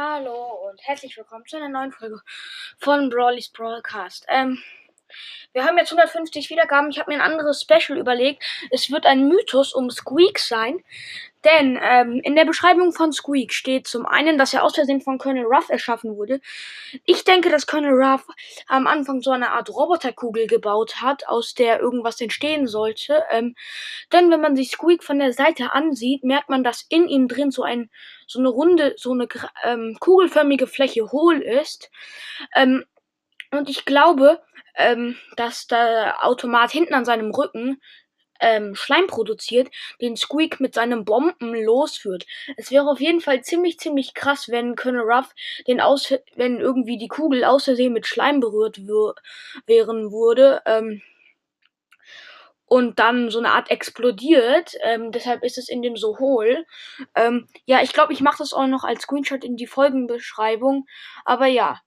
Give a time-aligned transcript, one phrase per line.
[0.00, 2.20] Hallo und herzlich willkommen zu einer neuen Folge
[2.78, 4.24] von Brawlys Broadcast.
[4.28, 4.62] Ähm,
[5.52, 6.90] wir haben jetzt 150 Wiedergaben.
[6.90, 8.42] Ich habe mir ein anderes Special überlegt.
[8.70, 10.82] Es wird ein Mythos um Squeak sein.
[11.44, 15.18] Denn ähm, in der Beschreibung von Squeak steht zum einen, dass er aus Versehen von
[15.18, 16.40] Colonel Ruff erschaffen wurde.
[17.04, 18.26] Ich denke, dass Colonel Ruff
[18.66, 23.22] am Anfang so eine Art Roboterkugel gebaut hat, aus der irgendwas entstehen sollte.
[23.30, 23.54] Ähm,
[24.12, 27.50] denn wenn man sich Squeak von der Seite ansieht, merkt man, dass in ihm drin
[27.50, 27.88] so ein
[28.26, 29.26] so eine runde, so eine
[29.64, 31.90] ähm, kugelförmige Fläche hohl ist.
[32.54, 32.84] Ähm,
[33.50, 34.40] und ich glaube,
[34.76, 37.80] ähm, dass der Automat hinten an seinem Rücken
[38.40, 39.68] ähm, Schleim produziert,
[40.00, 42.26] den Squeak mit seinen Bomben losführt.
[42.56, 45.34] Es wäre auf jeden Fall ziemlich, ziemlich krass, wenn Colonel Ruff
[45.66, 48.78] den aus, wenn irgendwie die Kugel aus Versehen mit Schleim berührt
[49.66, 50.62] wären würde.
[50.66, 51.02] Ähm,
[52.68, 54.74] und dann so eine Art explodiert.
[54.82, 56.66] Ähm, deshalb ist es in dem so hohl.
[57.14, 60.86] Ähm, ja, ich glaube, ich mache das auch noch als Screenshot in die Folgenbeschreibung.
[61.24, 61.80] Aber ja,